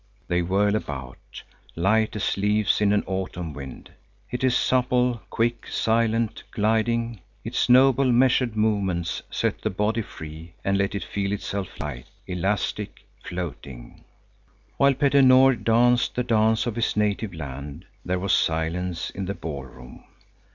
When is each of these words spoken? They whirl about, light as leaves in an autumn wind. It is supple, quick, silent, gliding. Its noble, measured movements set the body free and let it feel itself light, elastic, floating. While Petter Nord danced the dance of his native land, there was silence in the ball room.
They 0.27 0.41
whirl 0.41 0.75
about, 0.75 1.43
light 1.75 2.15
as 2.15 2.35
leaves 2.35 2.81
in 2.81 2.91
an 2.91 3.03
autumn 3.05 3.53
wind. 3.53 3.91
It 4.31 4.43
is 4.43 4.57
supple, 4.57 5.21
quick, 5.29 5.67
silent, 5.67 6.41
gliding. 6.49 7.21
Its 7.43 7.69
noble, 7.69 8.11
measured 8.11 8.55
movements 8.55 9.21
set 9.29 9.61
the 9.61 9.69
body 9.69 10.01
free 10.01 10.55
and 10.65 10.75
let 10.75 10.95
it 10.95 11.03
feel 11.03 11.31
itself 11.31 11.79
light, 11.79 12.07
elastic, 12.25 13.05
floating. 13.23 14.03
While 14.77 14.95
Petter 14.95 15.21
Nord 15.21 15.63
danced 15.63 16.15
the 16.15 16.23
dance 16.23 16.65
of 16.65 16.77
his 16.77 16.97
native 16.97 17.35
land, 17.35 17.85
there 18.03 18.17
was 18.17 18.33
silence 18.33 19.11
in 19.11 19.25
the 19.25 19.35
ball 19.35 19.65
room. 19.65 20.03